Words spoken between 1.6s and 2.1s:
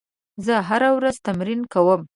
کوم.